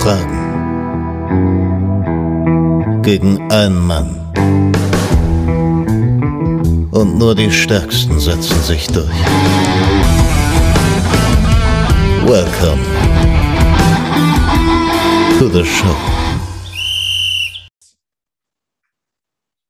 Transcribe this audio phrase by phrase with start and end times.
[0.00, 0.38] Fragen
[3.02, 4.14] gegen einen Mann.
[6.92, 9.08] Und nur die Stärksten setzen sich durch.
[12.24, 12.82] Welcome
[15.38, 15.96] to the show.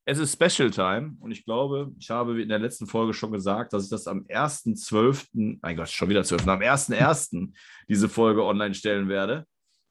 [0.04, 3.72] Es ist Special Time und ich glaube, ich habe in der letzten Folge schon gesagt,
[3.72, 7.52] dass ich das am 1.12., mein Gott, schon wieder 12., am 1.1.
[7.88, 9.46] diese Folge online stellen werde.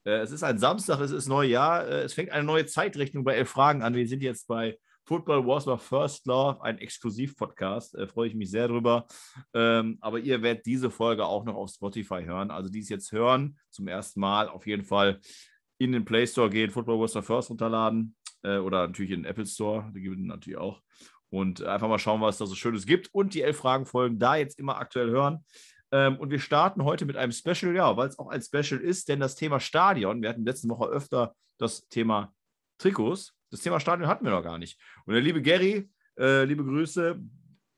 [0.07, 3.35] Äh, es ist ein Samstag, es ist Neujahr, äh, es fängt eine neue Zeitrechnung bei
[3.35, 3.93] Elf Fragen an.
[3.93, 7.95] Wir sind jetzt bei Football Wars My First Love, ein Exklusiv-Podcast.
[7.95, 9.05] Äh, freue ich mich sehr drüber.
[9.53, 12.52] Ähm, aber ihr werdet diese Folge auch noch auf Spotify hören.
[12.52, 15.20] Also die es jetzt hören, zum ersten Mal auf jeden Fall
[15.77, 19.45] in den Play Store gehen, Football Wars My First runterladen oder natürlich in den Apple
[19.45, 20.81] Store, die gibt es natürlich auch.
[21.30, 24.38] Und einfach mal schauen, was es da so Schönes gibt und die elf Fragen-Folgen da
[24.38, 25.44] jetzt immer aktuell hören.
[25.91, 29.09] Ähm, und wir starten heute mit einem Special, ja, weil es auch ein Special ist,
[29.09, 32.33] denn das Thema Stadion, wir hatten letzte Woche öfter das Thema
[32.77, 34.79] Trikots, das Thema Stadion hatten wir noch gar nicht.
[35.05, 37.19] Und der liebe Gary, äh, liebe Grüße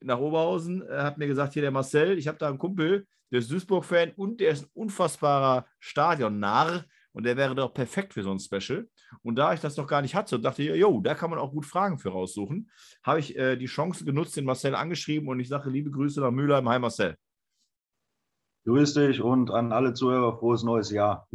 [0.01, 3.39] nach Oberhausen, äh, hat mir gesagt, hier der Marcel, ich habe da einen Kumpel, der
[3.39, 8.31] ist Duisburg-Fan und der ist ein unfassbarer Stadion-Narr und der wäre doch perfekt für so
[8.31, 8.87] ein Special.
[9.21, 11.51] Und da ich das noch gar nicht hatte und dachte, jo, da kann man auch
[11.51, 12.71] gut Fragen für raussuchen,
[13.03, 16.31] habe ich äh, die Chance genutzt, den Marcel angeschrieben und ich sage liebe Grüße nach
[16.31, 16.67] Mülheim.
[16.69, 17.15] Hi Marcel.
[18.65, 21.27] Grüß dich und an alle Zuhörer frohes neues Jahr.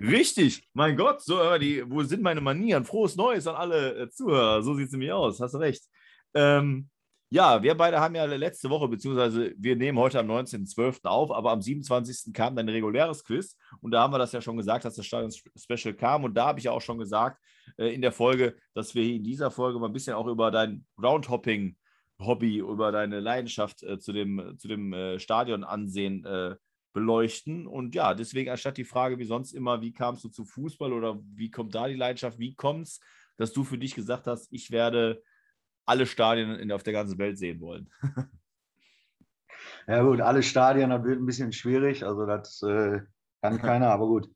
[0.00, 2.84] Richtig, mein Gott, so, die, wo sind meine Manieren?
[2.84, 5.84] Frohes Neues an alle äh, Zuhörer, so sieht es nämlich aus, hast du recht.
[6.34, 6.90] Ähm,
[7.30, 11.06] ja, wir beide haben ja letzte Woche, beziehungsweise wir nehmen heute am 19.12.
[11.06, 12.32] auf, aber am 27.
[12.32, 15.06] kam dann ein reguläres Quiz und da haben wir das ja schon gesagt, dass das
[15.06, 17.40] Stadion-Special kam und da habe ich ja auch schon gesagt
[17.78, 20.84] äh, in der Folge, dass wir in dieser Folge mal ein bisschen auch über dein
[20.96, 21.76] Groundhopping
[22.18, 26.56] Hobby, über deine Leidenschaft äh, zu dem, zu dem äh, Stadion ansehen äh,
[26.92, 27.66] beleuchten.
[27.66, 31.18] Und ja, deswegen anstatt die Frage wie sonst immer, wie kamst du zu Fußball oder
[31.34, 33.00] wie kommt da die Leidenschaft, wie kommt es,
[33.36, 35.22] dass du für dich gesagt hast, ich werde
[35.84, 37.90] alle Stadien in, auf der ganzen Welt sehen wollen?
[39.86, 43.02] ja gut, alle Stadien, das wird ein bisschen schwierig, also das äh,
[43.42, 44.28] kann keiner, aber gut.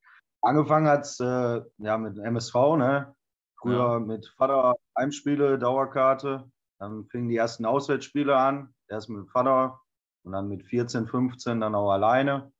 [0.42, 3.14] Angefangen hat es äh, ja, mit MSV, ne?
[3.60, 3.98] früher ja.
[3.98, 6.50] mit Vater Heimspiele, Dauerkarte,
[6.80, 9.80] dann fingen die ersten Auswärtsspiele an, erst mit Vater
[10.24, 12.52] und dann mit 14, 15 dann auch alleine,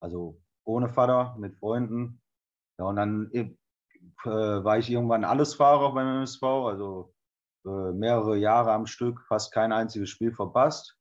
[0.00, 2.20] also ohne Vater, mit Freunden.
[2.78, 3.48] Ja, und dann äh,
[4.24, 7.14] war ich irgendwann Allesfahrer beim MSV, also
[7.64, 10.98] äh, mehrere Jahre am Stück, fast kein einziges Spiel verpasst.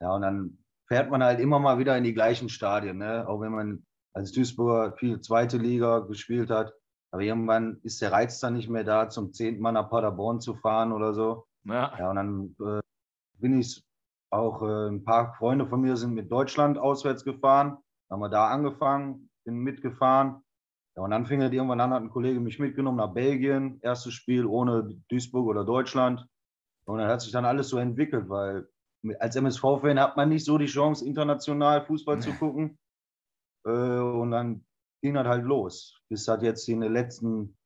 [0.00, 0.58] Ja, und dann
[0.88, 3.28] fährt man halt immer mal wieder in die gleichen Stadien, ne?
[3.28, 6.74] auch wenn man als Duisburger viel zweite Liga gespielt hat.
[7.12, 10.54] Aber irgendwann ist der Reiz dann nicht mehr da, zum zehnten Mal nach Paderborn zu
[10.54, 11.46] fahren oder so.
[11.66, 12.82] Ja, ja und dann äh,
[13.38, 13.84] bin ich
[14.30, 17.78] auch, äh, ein paar Freunde von mir sind mit Deutschland auswärts gefahren.
[18.10, 20.42] Haben wir da angefangen, bin mitgefahren.
[20.96, 24.14] Ja, und dann fing es irgendwann an, hat ein Kollege mich mitgenommen nach Belgien, erstes
[24.14, 26.26] Spiel ohne Duisburg oder Deutschland.
[26.86, 28.68] Und dann hat sich dann alles so entwickelt, weil
[29.18, 32.78] als MSV-Fan hat man nicht so die Chance, international Fußball zu gucken.
[33.64, 34.64] Äh, und dann
[35.02, 36.00] ging das halt los.
[36.08, 37.56] Bis halt jetzt in den letzten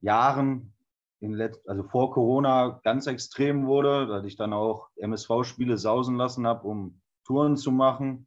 [0.00, 0.75] Jahren,
[1.20, 6.46] in let also vor Corona, ganz extrem wurde, dass ich dann auch MSV-Spiele sausen lassen
[6.46, 8.26] habe, um Touren zu machen,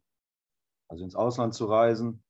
[0.88, 2.22] also ins Ausland zu reisen.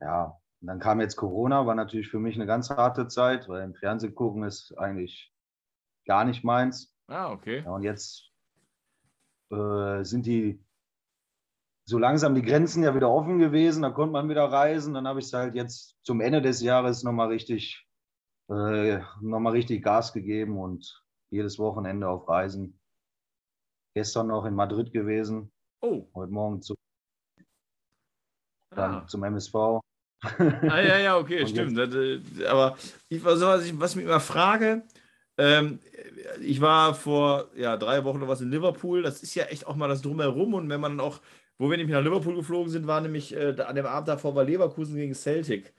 [0.00, 3.62] Ja, und dann kam jetzt Corona, war natürlich für mich eine ganz harte Zeit, weil
[3.62, 5.32] im Fernsehen gucken ist eigentlich
[6.06, 6.94] gar nicht meins.
[7.08, 7.62] Ah, okay.
[7.64, 8.30] Ja, und jetzt
[9.50, 10.62] äh, sind die
[11.88, 14.94] so langsam die Grenzen ja wieder offen gewesen, da konnte man wieder reisen.
[14.94, 17.85] Dann habe ich es halt jetzt zum Ende des Jahres nochmal richtig,
[18.48, 22.78] äh, noch richtig Gas gegeben und jedes Wochenende auf Reisen.
[23.94, 25.50] Gestern noch in Madrid gewesen.
[25.80, 26.06] Oh.
[26.14, 26.74] Heute Morgen zu,
[28.70, 29.06] dann ah.
[29.06, 29.54] zum MSV.
[30.22, 31.76] Ah, ja, ja, okay, stimmt.
[31.76, 32.76] Jetzt, äh, Aber
[33.08, 34.82] ich, was, ich, was ich mich immer frage,
[35.38, 35.80] ähm,
[36.40, 39.02] ich war vor ja, drei Wochen noch was in Liverpool.
[39.02, 40.54] Das ist ja echt auch mal das Drumherum.
[40.54, 41.20] Und wenn man dann auch,
[41.58, 44.44] wo wir nämlich nach Liverpool geflogen sind, war nämlich äh, an dem Abend davor war
[44.44, 45.72] Leverkusen gegen Celtic.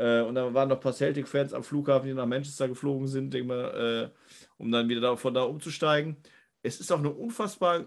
[0.00, 3.34] Äh, und dann waren noch ein paar Celtic-Fans am Flughafen, die nach Manchester geflogen sind,
[3.46, 4.18] mal, äh,
[4.56, 6.16] um dann wieder da, von da umzusteigen.
[6.62, 7.84] Es ist auch eine unfassbar,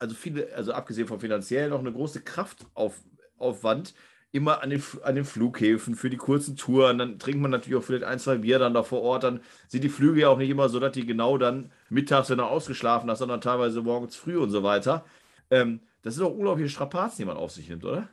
[0.00, 3.94] also viele, also abgesehen vom finanziellen, noch eine große Kraftaufwand,
[4.32, 6.98] immer an den, an den Flughäfen für die kurzen Touren.
[6.98, 9.22] Dann trinkt man natürlich auch vielleicht ein, zwei Bier dann da vor Ort.
[9.22, 12.38] Dann sind die Flüge ja auch nicht immer so, dass die genau dann mittags, wenn
[12.38, 15.04] du ausgeschlafen hast, sondern teilweise morgens früh und so weiter.
[15.50, 18.08] Ähm, das sind auch unglaubliche Strapazen, die man auf sich nimmt, oder?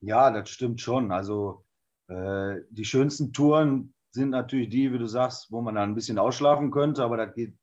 [0.00, 1.12] Ja, das stimmt schon.
[1.12, 1.64] Also
[2.08, 6.18] äh, die schönsten Touren sind natürlich die, wie du sagst, wo man dann ein bisschen
[6.18, 7.56] ausschlafen könnte, aber das geht,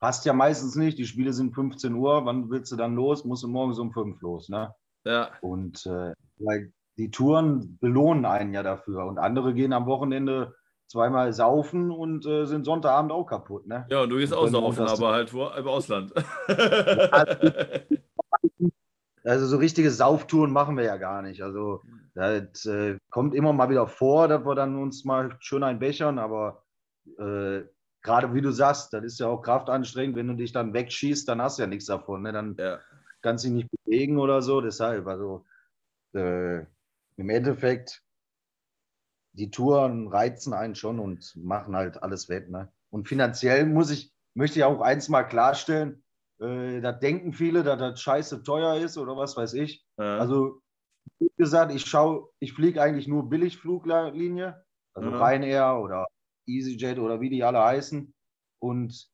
[0.00, 0.98] passt ja meistens nicht.
[0.98, 3.24] Die Spiele sind 15 Uhr, wann willst du dann los?
[3.24, 4.74] Musst du morgens um 5 los, ne?
[5.04, 5.30] Ja.
[5.40, 6.14] Und äh,
[6.96, 9.04] die Touren belohnen einen ja dafür.
[9.06, 10.54] Und andere gehen am Wochenende
[10.86, 13.66] zweimal saufen und äh, sind Sonntagabend auch kaputt.
[13.66, 13.86] Ne?
[13.90, 16.12] Ja, und du gehst auch saufen, aber halt vor, im Ausland.
[19.24, 21.42] also so richtige Sauftouren machen wir ja gar nicht.
[21.42, 21.82] Also
[22.14, 26.64] das äh, kommt immer mal wieder vor, dass wir dann uns mal schön einbechern, aber
[27.18, 27.62] äh,
[28.02, 31.42] gerade wie du sagst, das ist ja auch kraftanstrengend, wenn du dich dann wegschießt, dann
[31.42, 32.22] hast du ja nichts davon.
[32.22, 32.32] Ne?
[32.32, 32.78] Dann ja.
[33.22, 34.60] kannst du dich nicht bewegen oder so.
[34.60, 35.44] Deshalb, also
[36.12, 36.60] äh,
[37.16, 38.02] im Endeffekt,
[39.32, 42.48] die Touren reizen einen schon und machen halt alles wett.
[42.50, 42.70] Ne?
[42.90, 46.04] Und finanziell muss ich, möchte ich auch eins mal klarstellen,
[46.40, 49.84] äh, da denken viele, dass das scheiße teuer ist oder was weiß ich.
[49.98, 50.18] Ja.
[50.18, 50.60] Also,
[51.36, 55.24] gesagt, ich schaue, ich fliege eigentlich nur Billigfluglinie, also ja.
[55.24, 56.06] Ryanair oder
[56.46, 58.12] EasyJet oder wie die alle heißen.
[58.60, 59.08] Und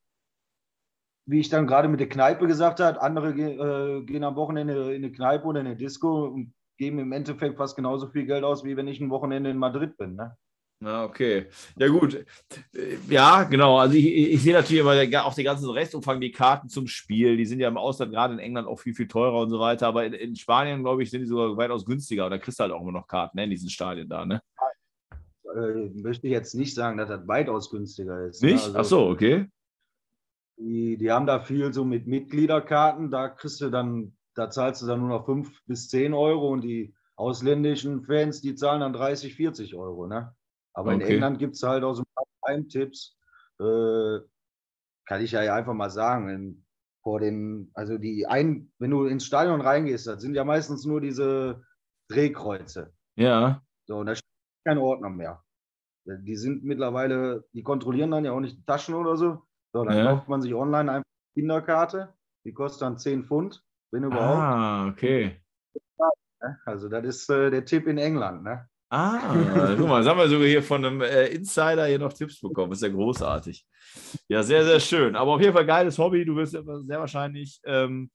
[1.27, 5.05] wie ich dann gerade mit der Kneipe gesagt habe, andere äh, gehen am Wochenende in
[5.05, 8.65] eine Kneipe oder in eine Disco und geben im Endeffekt fast genauso viel Geld aus,
[8.65, 10.17] wie wenn ich ein Wochenende in Madrid bin.
[10.17, 10.37] Ne?
[10.83, 11.47] Na, okay.
[11.77, 12.25] Ja, gut.
[13.09, 13.79] Ja, genau.
[13.79, 17.45] Also ich, ich sehe natürlich immer auch den ganzen Restumfang, die Karten zum Spiel, die
[17.45, 19.87] sind ja im Ausland, gerade in England, auch viel, viel teurer und so weiter.
[19.89, 22.25] Aber in, in Spanien, glaube ich, sind die sogar weitaus günstiger.
[22.25, 24.41] Und da kriegst du halt auch immer noch Karten ne, in diesen Stadien da, ne?
[25.55, 28.43] äh, möchte ich jetzt nicht sagen, dass das weitaus günstiger ist.
[28.43, 28.53] Ne?
[28.53, 28.69] Nicht?
[28.69, 28.79] Ne?
[28.79, 29.47] Also, Ach so, okay.
[30.57, 34.87] Die, die haben da viel so mit Mitgliederkarten, da kriegst du dann, da zahlst du
[34.87, 39.35] dann nur noch 5 bis 10 Euro und die ausländischen Fans, die zahlen dann 30,
[39.35, 40.07] 40 Euro.
[40.07, 40.35] Ne?
[40.81, 41.05] Aber okay.
[41.05, 43.19] in England gibt es halt auch so ein paar Heimtipps.
[43.61, 44.21] Äh,
[45.07, 46.31] kann ich ja einfach mal sagen.
[46.31, 46.67] In,
[47.03, 51.01] vor den, also die ein, wenn du ins Stadion reingehst, das sind ja meistens nur
[51.01, 51.63] diese
[52.09, 52.95] Drehkreuze.
[53.17, 53.63] Ja.
[53.87, 54.27] So, und da steht
[54.67, 55.43] kein Ordner mehr.
[56.07, 59.43] Die sind mittlerweile, die kontrollieren dann ja auch nicht die Taschen oder so.
[59.73, 60.05] So, dann ja.
[60.05, 63.63] kauft man sich online einfach eine Kinderkarte, die kostet dann 10 Pfund,
[63.93, 64.41] wenn überhaupt.
[64.41, 65.43] Ah, okay.
[66.65, 68.67] Also das ist äh, der Tipp in England, ne?
[68.93, 69.21] Ah,
[69.79, 72.73] guck mal, jetzt haben wir sogar hier von einem äh, Insider hier noch Tipps bekommen.
[72.73, 73.65] Ist ja großartig.
[74.27, 75.15] Ja, sehr, sehr schön.
[75.15, 76.25] Aber auf jeden Fall geiles Hobby.
[76.25, 78.11] Du wirst sehr wahrscheinlich ähm,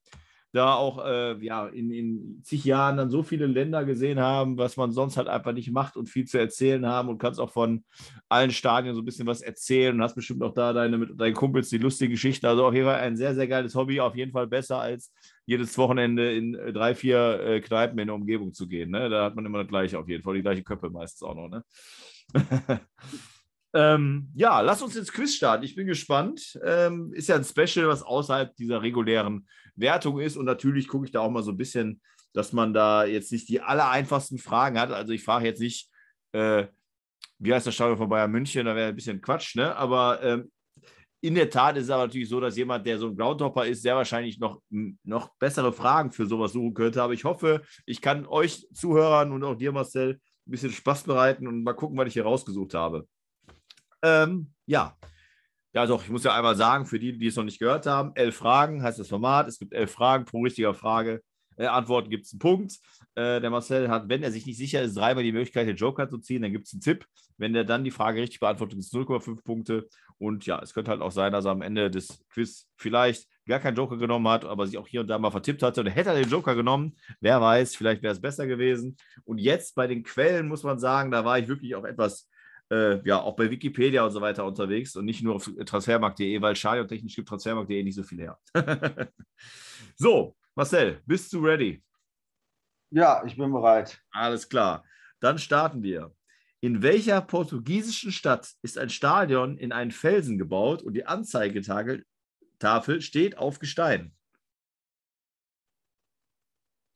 [0.51, 4.75] da auch äh, ja, in, in zig Jahren dann so viele Länder gesehen haben, was
[4.75, 7.85] man sonst halt einfach nicht macht und viel zu erzählen haben und kannst auch von
[8.27, 11.33] allen Stadien so ein bisschen was erzählen und hast bestimmt auch da deine mit deinen
[11.35, 12.49] Kumpels die lustige Geschichte.
[12.49, 15.13] Also auf jeden Fall ein sehr, sehr geiles Hobby, auf jeden Fall besser als
[15.45, 18.91] jedes Wochenende in äh, drei, vier äh, Kneipen in der Umgebung zu gehen.
[18.91, 19.09] Ne?
[19.09, 21.49] Da hat man immer das gleiche auf jeden Fall, die gleiche Köppe meistens auch noch.
[21.49, 21.63] Ne?
[23.75, 25.65] Ähm, ja, lass uns ins Quiz starten.
[25.65, 26.57] Ich bin gespannt.
[26.63, 29.45] Ähm, ist ja ein Special, was außerhalb dieser regulären
[29.75, 30.37] Wertung ist.
[30.37, 32.01] Und natürlich gucke ich da auch mal so ein bisschen,
[32.31, 34.91] dass man da jetzt nicht die aller einfachsten Fragen hat.
[34.91, 35.89] Also ich frage jetzt nicht,
[36.31, 36.67] äh,
[37.37, 38.65] wie heißt das Stadion von Bayern München?
[38.65, 39.75] Da wäre ein bisschen Quatsch, ne?
[39.75, 40.49] Aber ähm,
[41.21, 43.81] in der Tat ist es aber natürlich so, dass jemand, der so ein Groundhopper ist,
[43.81, 44.61] sehr wahrscheinlich noch,
[45.03, 47.01] noch bessere Fragen für sowas suchen könnte.
[47.01, 51.47] Aber ich hoffe, ich kann euch Zuhörern und auch dir, Marcel, ein bisschen Spaß bereiten
[51.47, 53.07] und mal gucken, was ich hier rausgesucht habe.
[54.03, 54.95] Ähm, ja.
[55.73, 58.11] Ja, doch, ich muss ja einmal sagen, für die, die es noch nicht gehört haben,
[58.15, 59.47] elf Fragen heißt das Format.
[59.47, 61.21] Es gibt elf Fragen pro richtiger Frage.
[61.57, 62.79] Äh, Antworten gibt es einen Punkt.
[63.15, 66.09] Äh, der Marcel hat, wenn er sich nicht sicher ist, dreimal die Möglichkeit, den Joker
[66.09, 66.41] zu ziehen.
[66.41, 67.05] Dann gibt es einen Tipp.
[67.37, 69.87] Wenn er dann die Frage richtig beantwortet, gibt es 0,5 Punkte.
[70.17, 73.59] Und ja, es könnte halt auch sein, dass er am Ende des Quiz vielleicht gar
[73.59, 75.81] keinen Joker genommen hat, aber sich auch hier und da mal vertippt hatte.
[75.81, 78.97] Und hätte er den Joker genommen, wer weiß, vielleicht wäre es besser gewesen.
[79.23, 82.29] Und jetzt bei den Quellen muss man sagen, da war ich wirklich auch etwas
[82.71, 86.55] äh, ja auch bei Wikipedia und so weiter unterwegs und nicht nur auf transfermarkt.de, weil
[86.55, 88.39] stadiontechnisch gibt transfermarkt.de nicht so viel her.
[89.95, 91.83] so, Marcel, bist du ready?
[92.91, 94.01] Ja, ich bin bereit.
[94.11, 94.83] Alles klar.
[95.19, 96.13] Dann starten wir.
[96.65, 102.03] In welcher portugiesischen Stadt ist ein Stadion in einen Felsen gebaut und die Anzeigetafel
[103.01, 104.15] steht auf Gestein?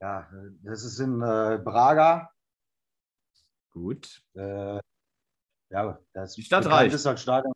[0.01, 0.27] Ja,
[0.63, 2.31] das ist in äh, Braga.
[3.69, 4.23] Gut.
[4.33, 4.79] Äh,
[5.69, 6.95] ja, das die Stadt reicht.
[6.95, 7.53] ist Stadion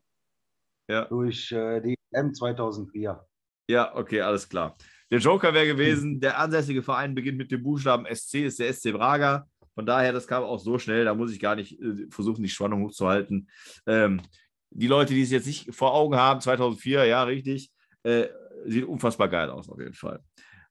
[0.87, 1.05] ja.
[1.05, 3.27] durch äh, die M 2004.
[3.67, 4.77] Ja, okay, alles klar.
[5.09, 8.91] Der Joker wäre gewesen, der ansässige Verein beginnt mit dem Buchstaben SC, ist der SC
[8.91, 9.49] Braga.
[9.75, 12.49] Von daher, das kam auch so schnell, da muss ich gar nicht äh, versuchen, die
[12.49, 13.49] Spannung hochzuhalten.
[13.87, 14.21] Ähm,
[14.69, 17.71] die Leute, die es jetzt nicht vor Augen haben, 2004, ja, richtig,
[18.03, 18.27] äh,
[18.65, 20.23] sieht unfassbar geil aus, auf jeden Fall.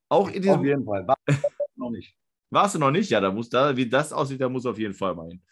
[0.09, 1.07] Auch in diesem, auf jeden Fall.
[1.07, 1.17] War
[1.77, 2.15] noch nicht.
[2.51, 3.11] Warst du noch nicht?
[3.11, 5.43] Ja, da muss da, wie das aussieht, da muss auf jeden Fall mal hin.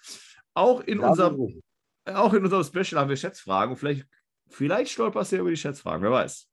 [0.54, 1.62] Auch in unserem,
[2.04, 3.76] auch in unserem Special haben wir Schätzfragen.
[3.76, 4.07] Vielleicht,
[4.49, 6.49] vielleicht stolperst du ja über die Schätzfragen, wer weiß.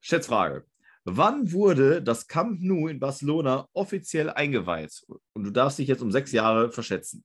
[0.00, 0.64] Schätzfrage.
[1.04, 5.04] Wann wurde das Camp Nou in Barcelona offiziell eingeweiht?
[5.34, 7.24] Und du darfst dich jetzt um sechs Jahre verschätzen.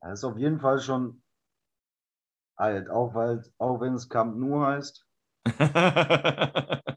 [0.00, 1.22] Das ist auf jeden Fall schon
[2.56, 5.06] alt, auch, weil, auch wenn es Camp Nou heißt.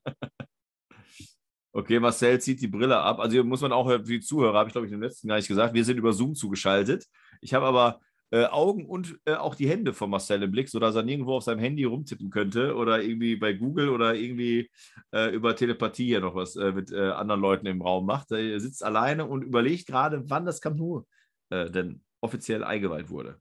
[1.76, 3.20] Okay, Marcel zieht die Brille ab.
[3.20, 5.38] Also hier muss man auch für die Zuhörer, habe ich glaube ich im letzten gar
[5.38, 7.08] nicht gesagt, wir sind über Zoom zugeschaltet.
[7.42, 8.00] Ich habe aber
[8.32, 11.44] äh, Augen und äh, auch die Hände von Marcel im Blick, sodass er nirgendwo auf
[11.44, 14.70] seinem Handy rumtippen könnte oder irgendwie bei Google oder irgendwie
[15.12, 18.32] äh, über Telepathie hier noch was äh, mit äh, anderen Leuten im Raum macht.
[18.32, 21.06] Er sitzt alleine und überlegt gerade, wann das Camp Nou
[21.52, 23.40] denn offiziell eingeweiht wurde.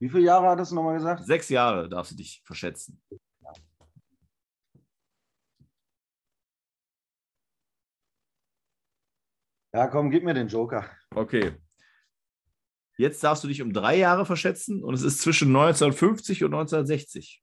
[0.00, 1.26] Wie viele Jahre hat es nochmal gesagt?
[1.26, 3.02] Sechs Jahre darfst du dich verschätzen.
[9.74, 10.88] Ja, komm, gib mir den Joker.
[11.14, 11.52] Okay.
[12.96, 17.42] Jetzt darfst du dich um drei Jahre verschätzen und es ist zwischen 1950 und 1960.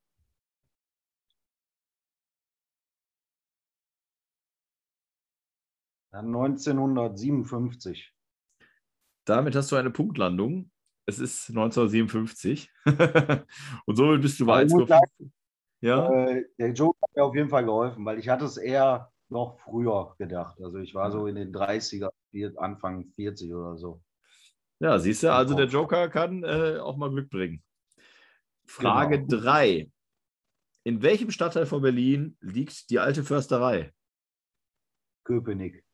[6.10, 8.12] Dann 1957.
[9.24, 10.70] Damit hast du eine Punktlandung.
[11.06, 12.70] Es ist 1957.
[13.86, 15.30] und somit bist du 1,5.
[15.80, 19.10] Ja, Äh, der Joker hat mir auf jeden Fall geholfen, weil ich hatte es eher
[19.28, 20.60] noch früher gedacht.
[20.60, 24.00] Also ich war so in den 30er, vier- Anfang 40 oder so.
[24.82, 25.66] Ja siehst du, also der.
[25.66, 27.62] Joker kann äh, auch mal Glück bringen.
[28.66, 29.40] Frage Genau.
[29.42, 29.90] 3.
[30.84, 33.92] In welchem Stadtteil von Berlin liegt die alte Försterei?
[35.24, 35.84] Köpenick.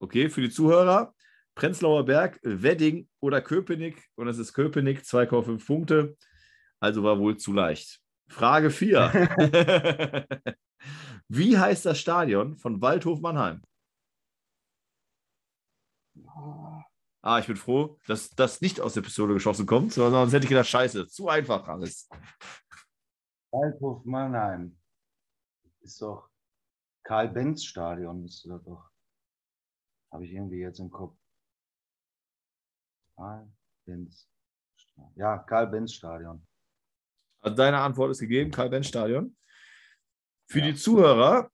[0.00, 1.14] Okay, für die Zuhörer,
[1.54, 4.02] Prenzlauer Berg, Wedding oder Köpenick.
[4.16, 6.16] Und es ist Köpenick, 2,5 Punkte.
[6.80, 8.00] Also war wohl zu leicht.
[8.28, 10.26] Frage 4.
[11.28, 13.62] Wie heißt das Stadion von Waldhof Mannheim?
[17.26, 20.44] Ah, ich bin froh, dass das nicht aus der Pistole geschossen kommt, sondern sonst hätte
[20.44, 22.06] ich gedacht, scheiße, zu einfach alles.
[23.50, 24.76] Waldhof Mannheim.
[25.80, 26.28] Ist doch
[27.04, 28.90] Karl-Benz-Stadion, ist das doch.
[30.12, 31.16] Habe ich irgendwie jetzt im Kopf.
[33.16, 34.28] Karl-Benz.
[35.16, 36.46] Ja, Karl-Benz-Stadion.
[37.40, 39.34] Also deine Antwort ist gegeben, Karl-Benz-Stadion.
[40.50, 40.66] Für Ja.
[40.66, 41.50] die Zuhörer,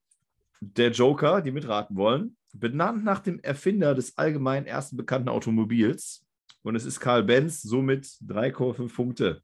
[0.61, 6.27] der Joker, die mitraten wollen, benannt nach dem Erfinder des allgemein ersten bekannten Automobils.
[6.63, 9.43] Und es ist Karl Benz, somit 3,5 Punkte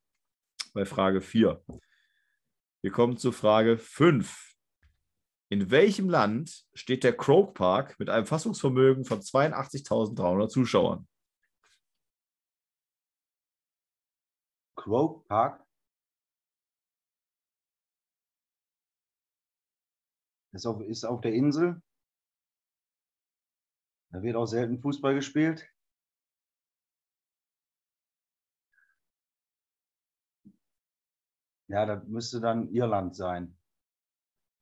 [0.74, 1.62] bei Frage 4.
[2.82, 4.54] Wir kommen zu Frage 5.
[5.48, 11.08] In welchem Land steht der Croke Park mit einem Fassungsvermögen von 82.300 Zuschauern?
[14.74, 15.64] Croke Park.
[20.52, 21.82] Ist auf, ist auf der Insel.
[24.16, 25.70] Da wird auch selten Fußball gespielt.
[31.68, 33.58] Ja, das müsste dann Irland sein.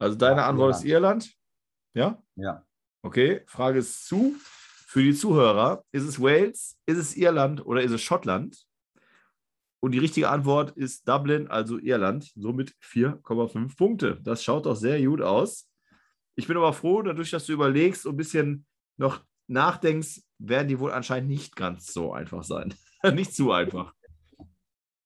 [0.01, 1.33] Also deine Ja, Antwort ist Irland?
[1.95, 2.21] Ja?
[2.35, 2.67] Ja.
[3.03, 4.35] Okay, Frage ist zu.
[4.41, 8.67] Für die Zuhörer, ist es Wales, ist es Irland oder ist es Schottland?
[9.79, 14.21] Und die richtige Antwort ist Dublin, also Irland, somit 4,5 Punkte.
[14.21, 15.71] Das schaut doch sehr gut aus.
[16.35, 20.79] Ich bin aber froh, dadurch, dass du überlegst und ein bisschen noch nachdenkst, werden die
[20.81, 22.75] wohl anscheinend nicht ganz so einfach sein.
[23.15, 23.93] nicht zu einfach.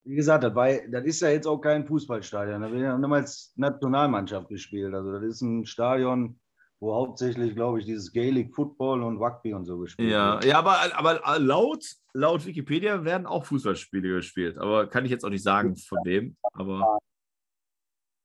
[0.05, 2.63] Wie gesagt, das, war, das ist ja jetzt auch kein Fußballstadion.
[2.63, 4.95] Da wird ja niemals Nationalmannschaft gespielt.
[4.95, 6.41] Also das ist ein Stadion,
[6.81, 10.47] wo hauptsächlich, glaube ich, dieses Gaelic Football und Rugby und so gespielt Ja, wird.
[10.47, 14.57] ja aber, aber laut, laut Wikipedia werden auch Fußballspiele gespielt.
[14.57, 16.37] Aber kann ich jetzt auch nicht sagen, von wem.
[16.53, 16.99] Aber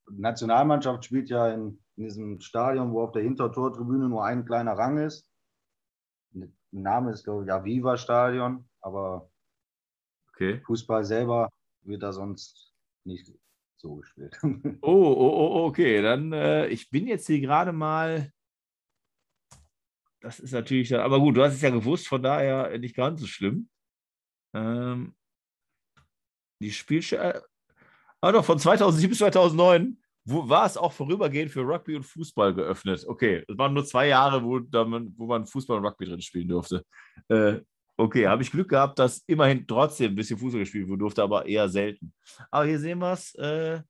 [0.09, 4.73] Die Nationalmannschaft spielt ja in, in diesem Stadion, wo auf der Hintertortribüne nur ein kleiner
[4.73, 5.27] Rang ist.
[6.81, 9.29] Name ist, glaube ich, Aviva Stadion, aber
[10.29, 10.61] okay.
[10.65, 11.49] Fußball selber
[11.81, 12.73] wird da sonst
[13.05, 13.31] nicht
[13.77, 14.37] so gespielt.
[14.81, 16.01] Oh, oh, oh, okay.
[16.01, 18.31] Dann, äh, ich bin jetzt hier gerade mal.
[20.21, 23.21] Das ist natürlich, dann- aber gut, du hast es ja gewusst, von daher nicht ganz
[23.21, 23.69] so schlimm.
[24.53, 25.15] Ähm,
[26.61, 27.45] die Spielstelle.
[28.21, 32.53] Ah, doch, von 2007 bis 2009 wo, war es auch vorübergehend für Rugby und Fußball
[32.53, 33.05] geöffnet.
[33.07, 36.21] Okay, es waren nur zwei Jahre, wo, da man, wo man Fußball und Rugby drin
[36.21, 36.85] spielen durfte.
[37.27, 37.59] Äh,
[37.97, 41.45] okay, habe ich Glück gehabt, dass immerhin trotzdem ein bisschen Fußball gespielt wurde, durfte aber
[41.45, 42.13] eher selten.
[42.51, 43.35] Aber hier sehen wir es.
[43.35, 43.81] Äh,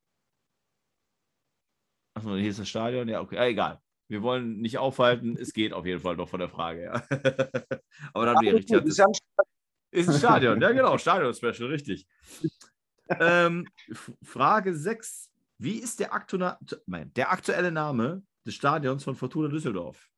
[2.16, 3.08] Achso, hier ist das Stadion.
[3.10, 3.80] Ja, okay, ah, egal.
[4.08, 5.38] Wir wollen nicht aufhalten.
[5.38, 7.08] Es geht auf jeden Fall noch von der Frage her.
[8.14, 8.86] aber dann wäre richtig.
[8.86, 9.14] ist ja ein
[9.92, 12.06] Ist ein Stadion, ja genau, Stadion-Special, richtig.
[13.20, 13.68] Ähm,
[14.24, 15.33] Frage 6.
[15.58, 20.10] Wie ist der, Aktuna nein, der aktuelle Name des Stadions von Fortuna Düsseldorf?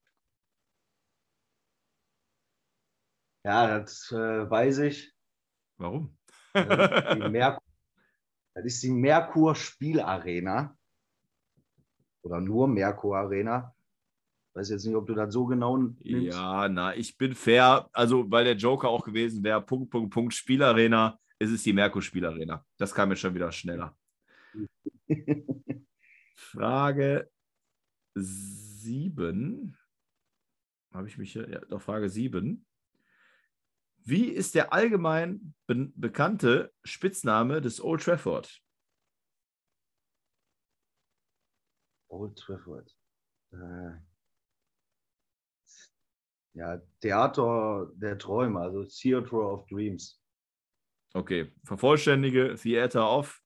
[3.44, 5.13] Ja, das äh, weiß ich.
[5.77, 6.18] Warum?
[6.54, 7.63] Das ist Merkur,
[8.56, 10.75] das ist die Merkur Spielarena.
[12.24, 13.75] Oder nur Merkur Arena.
[14.56, 16.01] Weiß jetzt nicht, ob du das so genau nimmst.
[16.04, 17.89] ja, na, ich bin fair.
[17.92, 22.01] Also, weil der Joker auch gewesen wäre, Punkt, Punkt, Punkt, Spielarena, ist es die Merkur
[22.01, 22.65] Spielarena.
[22.77, 23.96] Das kam jetzt schon wieder schneller.
[26.36, 27.30] Frage
[28.16, 29.78] 7.
[30.94, 32.66] Habe ich mich hier, ja, doch Frage 7.
[34.08, 38.62] Wie ist der allgemein be bekannte Spitzname des Old Trafford?
[42.08, 42.96] Old Trafford.
[43.52, 44.00] Äh,
[46.54, 50.22] ja, Theater der Träume, also Theater of Dreams.
[51.14, 53.42] Okay, vervollständige Theater of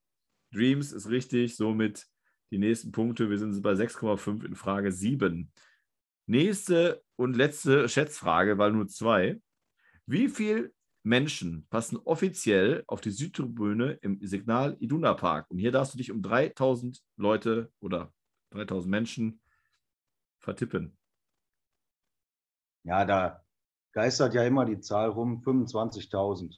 [0.52, 2.08] Dreams ist richtig, somit
[2.52, 3.30] die nächsten Punkte.
[3.30, 5.52] Wir sind bei 6,5 in Frage 7.
[6.26, 9.42] Nächste und letzte Schätzfrage, weil nur zwei.
[10.06, 15.50] Wie viele Menschen passen offiziell auf die Südtribüne im Signal Iduna Park?
[15.50, 18.14] Und hier darfst du dich um 3000 Leute oder
[18.52, 19.42] 3000 Menschen
[20.40, 20.98] vertippen.
[22.84, 23.44] Ja, da
[23.92, 26.56] geistert ja immer die Zahl rum, 25.000.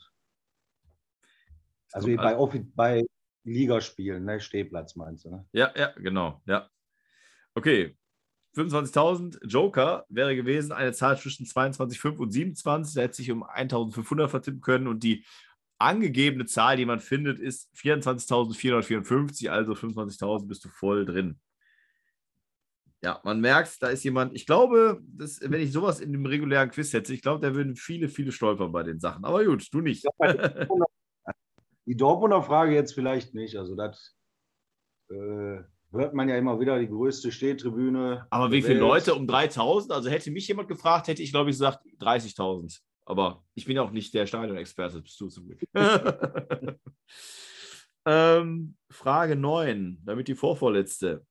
[1.94, 3.06] Also wie bei,
[3.44, 4.40] bei Ligaspielen, ne?
[4.40, 5.46] Stehplatz meinst du, ne?
[5.54, 6.70] Ja, ja, genau, ja.
[7.56, 7.96] Okay,
[8.56, 12.96] 25.000 Joker wäre gewesen eine Zahl zwischen 22,5 und 27.
[12.96, 15.26] Da hätte sich um 1.500 vertippen können und die
[15.80, 21.40] angegebene Zahl, die man findet, ist 24.454, also 25.000 bist du voll drin.
[23.04, 26.70] Ja, man merkt, da ist jemand, ich glaube, dass, wenn ich sowas in dem regulären
[26.70, 29.26] Quiz hätte, ich glaube, da würden viele, viele stolpern bei den Sachen.
[29.26, 30.06] Aber gut, du nicht.
[31.92, 33.58] Die Dortmunder Frage jetzt vielleicht nicht.
[33.58, 34.16] Also das
[35.10, 35.60] äh,
[35.92, 38.28] hört man ja immer wieder, die größte Stehtribüne.
[38.30, 39.92] Aber wie viele Leute um 3000?
[39.92, 42.80] Also hätte mich jemand gefragt, hätte ich, glaube ich, gesagt 30.000.
[43.04, 45.60] Aber ich bin auch nicht der Stadionexperte, bist du zum Glück.
[48.06, 51.26] ähm, Frage 9, damit die vorvorletzte.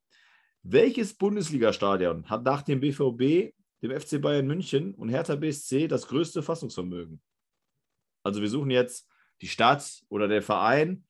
[0.63, 6.43] Welches Bundesligastadion hat nach dem BVB, dem FC Bayern München und Hertha BSC das größte
[6.43, 7.23] Fassungsvermögen?
[8.23, 9.09] Also wir suchen jetzt
[9.41, 11.05] die Stadt oder der Verein,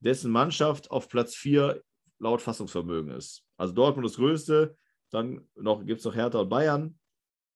[0.00, 1.82] dessen Mannschaft auf Platz 4
[2.18, 3.44] laut Fassungsvermögen ist.
[3.56, 4.76] Also Dortmund das größte,
[5.10, 5.48] dann
[5.84, 6.98] gibt es noch Hertha und Bayern.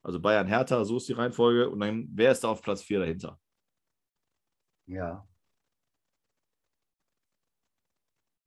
[0.03, 1.69] Also Bayern, Hertha, so ist die Reihenfolge.
[1.69, 3.39] Und dann, wer ist da auf Platz 4 dahinter?
[4.87, 5.27] Ja.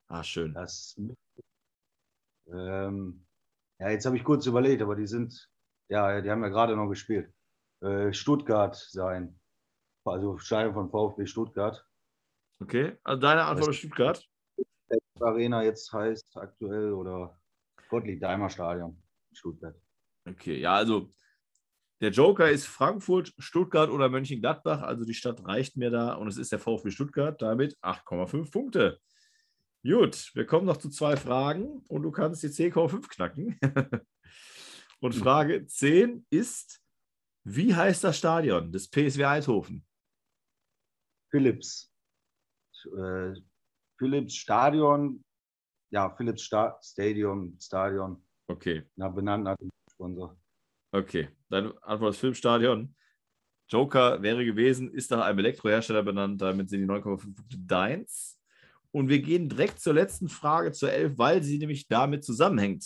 [0.07, 0.53] Ah, schön.
[0.53, 0.99] Das,
[2.47, 3.25] ähm,
[3.79, 5.49] ja, jetzt habe ich kurz überlegt, aber die sind,
[5.89, 7.33] ja, die haben ja gerade noch gespielt.
[7.81, 9.39] Äh, Stuttgart sein
[10.05, 11.85] also Stadion von VfB Stuttgart.
[12.59, 14.23] Okay, also deine Antwort ist Stuttgart?
[15.19, 17.39] Arena jetzt heißt aktuell oder
[17.89, 19.01] Gottlieb-Daimer Stadion
[19.33, 19.75] Stuttgart.
[20.27, 21.11] Okay, ja, also
[22.01, 24.81] der Joker ist Frankfurt, Stuttgart oder Mönchengladbach.
[24.81, 27.41] Also die Stadt reicht mir da und es ist der VfB Stuttgart.
[27.41, 28.99] Damit 8,5 Punkte.
[29.83, 33.59] Gut, wir kommen noch zu zwei Fragen und du kannst die 10,5 knacken.
[34.99, 36.81] und Frage 10 ist:
[37.43, 39.85] Wie heißt das Stadion des PSW Eindhoven?
[41.35, 41.91] Philips.
[42.97, 43.33] Äh,
[43.97, 45.21] Philips Stadion,
[45.91, 48.23] ja, Philips Sta Stadium, Stadion.
[48.47, 48.83] Okay.
[48.95, 50.37] Na, benannt nach dem Sponsor.
[50.93, 52.95] Okay, deine Antwort ist Philips Stadion.
[53.67, 58.39] Joker wäre gewesen, ist nach einem Elektrohersteller benannt, damit sind die 9,5 Punkte deins.
[58.91, 62.85] Und wir gehen direkt zur letzten Frage, zur 11, weil sie nämlich damit zusammenhängt.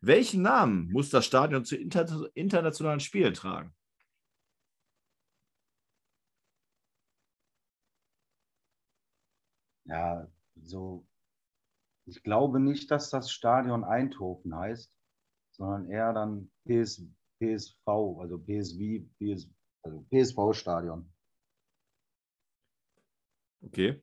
[0.00, 3.74] Welchen Namen muss das Stadion zu inter internationalen Spielen tragen?
[9.84, 11.06] Ja, so,
[12.06, 14.92] ich glaube nicht, dass das Stadion Eindhoven heißt,
[15.52, 17.02] sondern eher dann PS,
[17.38, 19.48] PSV, also PSV, PS,
[19.82, 21.10] also PSV-Stadion.
[23.62, 24.02] Okay.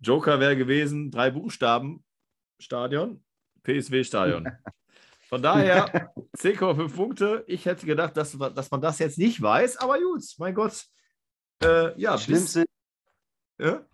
[0.00, 2.04] Joker wäre gewesen, drei Buchstaben
[2.58, 3.24] Stadion,
[3.62, 4.48] PSW-Stadion.
[5.28, 7.44] Von daher 10,5 Punkte.
[7.46, 10.86] Ich hätte gedacht, dass, dass man das jetzt nicht weiß, aber gut, mein Gott.
[11.62, 12.66] Äh, ja, Schlimmste.
[13.56, 13.86] Bis, ja?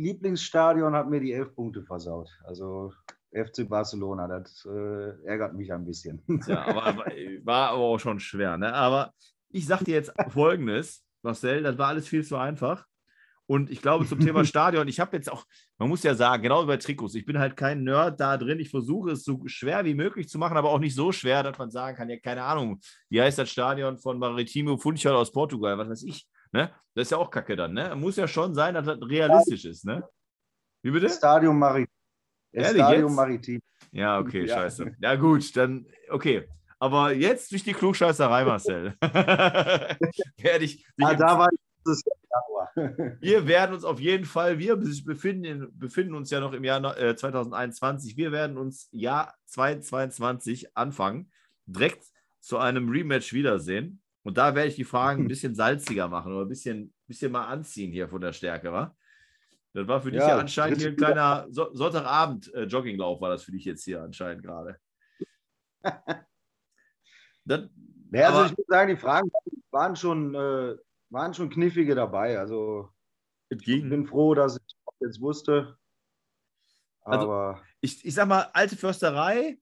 [0.00, 2.30] Lieblingsstadion hat mir die elf Punkte versaut.
[2.44, 2.92] Also
[3.32, 6.22] FC Barcelona, das äh, ärgert mich ein bisschen.
[6.46, 7.04] Ja, aber,
[7.44, 8.56] war aber auch schon schwer.
[8.56, 8.72] Ne?
[8.74, 9.12] Aber
[9.50, 12.86] ich sage dir jetzt Folgendes, Marcel, das war alles viel zu einfach.
[13.46, 15.44] Und ich glaube, zum Thema Stadion, ich habe jetzt auch,
[15.76, 18.60] man muss ja sagen, genau wie bei Trikots, ich bin halt kein Nerd da drin.
[18.60, 21.58] Ich versuche es so schwer wie möglich zu machen, aber auch nicht so schwer, dass
[21.58, 25.76] man sagen kann, ja, keine Ahnung, wie heißt das Stadion von Maritimo Funchal aus Portugal,
[25.78, 26.28] was weiß ich.
[26.52, 26.70] Ne?
[26.94, 27.72] Das ist ja auch Kacke dann.
[27.72, 27.94] Ne?
[27.96, 29.84] Muss ja schon sein, dass das realistisch ist.
[29.84, 30.02] Ne?
[30.82, 31.08] Wie bitte?
[31.08, 31.88] Stadium Maritim.
[32.54, 33.60] Stadium Maritim.
[33.92, 34.56] Ja, okay, ja.
[34.56, 34.96] scheiße.
[35.00, 36.48] Ja, gut, dann, okay.
[36.78, 40.84] Aber jetzt durch die Klugscheißerei, Marcel, werde ich.
[41.00, 41.48] Ah, da war
[41.84, 42.02] das
[43.20, 47.16] wir werden uns auf jeden Fall, wir befinden, befinden uns ja noch im Jahr äh,
[47.16, 51.30] 2021, wir werden uns Jahr 2022 anfangen,
[51.66, 52.04] direkt
[52.38, 54.00] zu einem Rematch wiedersehen.
[54.22, 57.46] Und da werde ich die Fragen ein bisschen salziger machen oder ein bisschen, bisschen mal
[57.46, 58.94] anziehen hier von der Stärke, wa?
[59.72, 63.44] Das war für dich ja, ja anscheinend hier ein kleiner so Sonntagabend-Jogginglauf, äh, war das
[63.44, 64.78] für dich jetzt hier anscheinend gerade.
[67.44, 67.70] Dann,
[68.12, 69.30] Ja, also aber- ich muss sagen, die Fragen
[69.70, 70.76] waren schon, äh,
[71.10, 72.38] waren schon knifflige dabei.
[72.38, 72.90] Also
[73.48, 75.76] ich bin froh, dass ich das jetzt wusste.
[77.02, 79.58] Also- Aber ich, ich sag mal, alte Försterei,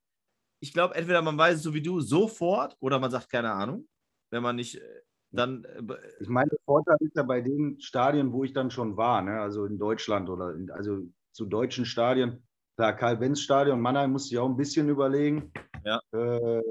[0.60, 3.86] ich glaube, entweder man weiß es so wie du sofort oder man sagt keine Ahnung.
[4.30, 5.64] Wenn man nicht, äh, dann.
[5.64, 5.82] äh,
[6.20, 9.40] ich meine, der Vorteil ist ja bei den Stadien, wo ich dann schon war, ne?
[9.40, 12.42] also in Deutschland oder in, also zu deutschen Stadien.
[12.76, 15.52] Klar, Karl-Benz-Stadion, Mannheim musste ich auch ein bisschen überlegen.
[15.84, 16.00] Ja.
[16.12, 16.62] Äh,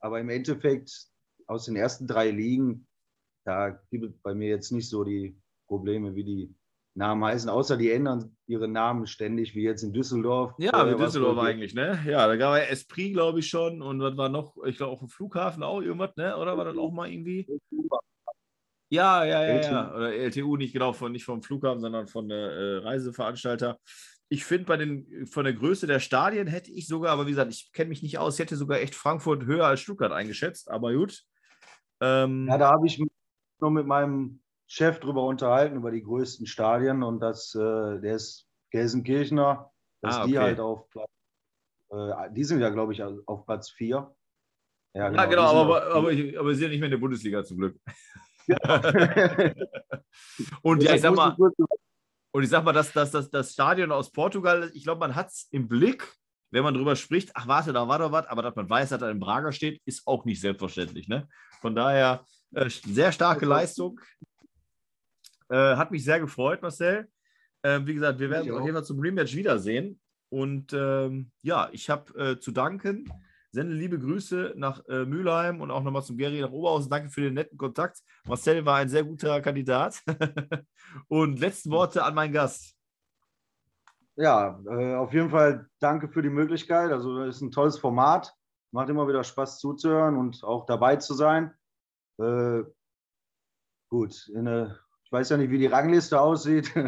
[0.00, 0.90] aber im Endeffekt
[1.46, 2.86] aus den ersten drei Ligen,
[3.44, 6.54] da gibt es bei mir jetzt nicht so die Probleme, wie die
[6.94, 10.52] Namen heißen, außer die ändern ihre Namen ständig, wie jetzt in Düsseldorf.
[10.58, 11.98] Ja, Vorher wie Düsseldorf eigentlich, ne?
[12.06, 13.80] Ja, da gab es Esprit, glaube ich, schon.
[13.80, 14.56] Und was war noch?
[14.66, 16.36] Ich glaube auch im Flughafen auch irgendwas, ne?
[16.36, 17.46] Oder war das auch mal irgendwie?
[18.90, 19.94] Ja, ja, ja, ja.
[19.94, 23.78] Oder LTU nicht genau von nicht vom Flughafen, sondern von der äh, Reiseveranstalter.
[24.28, 27.52] Ich finde, bei den von der Größe der Stadien hätte ich sogar, aber wie gesagt,
[27.52, 30.92] ich kenne mich nicht aus, ich hätte sogar echt Frankfurt höher als Stuttgart eingeschätzt, aber
[30.92, 31.22] gut.
[32.00, 33.10] Ähm, Ja, da habe ich mich
[33.60, 34.42] nur mit meinem
[34.72, 40.24] Chef drüber unterhalten, über die größten Stadien und das, äh, der ist Gelsenkirchner, dass Ah,
[40.26, 40.46] die okay.
[40.46, 41.10] halt auf Platz,
[41.90, 44.16] äh, die sind ja, glaube ich, auf Platz 4.
[44.94, 46.24] ja, die genau, sind aber, auf aber, vier.
[46.30, 47.78] ich, aber wir sind ja nicht mehr in der Bundesliga zum Glück.
[48.46, 48.56] Ich
[50.62, 51.36] Und ja, ich sag mal,
[52.32, 55.28] Und ich sag mal, dass das, das, das Stadion aus Portugal, ich glaube, man hat
[55.28, 56.10] es im Blick,
[56.50, 59.00] wenn man drüber spricht, ach warte, da war doch was, aber dass man weiß, dass
[59.00, 61.08] da in Braga steht, ist auch nicht selbstverständlich.
[61.08, 61.28] Ne?
[61.60, 64.00] Von daher äh, sehr starke Also- Leistung.
[65.52, 67.08] Äh, hat mich sehr gefreut, Marcel.
[67.60, 70.00] Äh, wie gesagt, wir werden uns auf jeden Fall zum Rematch wiedersehen.
[70.30, 73.04] Und ähm, ja, ich habe äh, zu danken.
[73.50, 76.88] Sende liebe Grüße nach äh, Mülheim und auch nochmal zum Gary nach Oberhausen.
[76.88, 77.98] Danke für den netten Kontakt.
[78.24, 80.02] Marcel war ein sehr guter Kandidat.
[81.08, 82.74] und letzte Worte an meinen Gast.
[84.16, 86.90] Ja, äh, auf jeden Fall danke für die Möglichkeit.
[86.92, 88.34] Also, das ist ein tolles Format.
[88.70, 91.52] Macht immer wieder Spaß zuzuhören und auch dabei zu sein.
[92.18, 92.62] Äh,
[93.90, 94.78] gut, in eine,
[95.12, 96.72] ich weiß ja nicht, wie die Rangliste aussieht.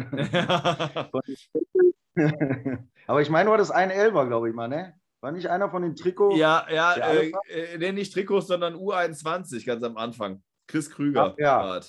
[3.05, 4.95] Aber ich meine, war das ein Elfer, glaube ich mal, ne?
[5.21, 6.35] War nicht einer von den Trikots?
[6.35, 7.31] ja, ja, äh,
[7.75, 10.41] äh, nicht Trikots, sondern U21 ganz am Anfang.
[10.65, 11.33] Chris Krüger.
[11.33, 11.79] Ach, ja.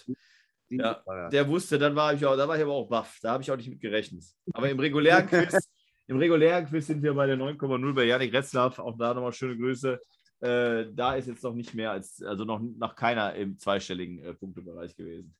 [0.68, 1.02] ja.
[1.30, 3.18] Der wusste, dann war ich auch, da war ich aber auch baff.
[3.22, 4.24] Da habe ich auch nicht mit gerechnet.
[4.52, 5.70] Aber im regulären Quiz,
[6.06, 8.78] im regulären Quiz sind wir bei der 9,0 bei Janik Retzlaff.
[8.78, 9.98] Auch da nochmal schöne Grüße.
[10.40, 14.34] Äh, da ist jetzt noch nicht mehr als, also noch, noch keiner im zweistelligen äh,
[14.34, 15.34] Punktebereich gewesen.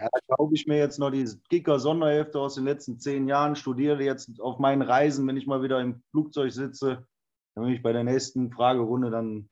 [0.00, 4.02] Ja, da kaufe ich mir jetzt noch die Kicker-Sonderhefte aus den letzten zehn Jahren, studiere
[4.02, 7.04] jetzt auf meinen Reisen, wenn ich mal wieder im Flugzeug sitze,
[7.54, 9.48] damit ich bei der nächsten Fragerunde dann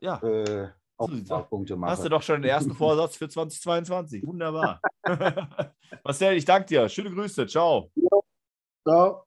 [0.00, 1.48] ja, äh, auch ein paar.
[1.48, 2.10] Punkte hast du mache.
[2.10, 4.26] doch schon den ersten Vorsatz für 2022.
[4.26, 4.80] Wunderbar.
[6.04, 6.88] Marcel, ich danke dir.
[6.88, 7.46] Schöne Grüße.
[7.46, 7.90] Ciao.
[8.86, 9.24] Ciao.